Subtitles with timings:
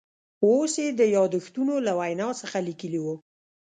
[0.45, 3.07] اوس یې د یاداشتونو له وینا څخه لیکلي و.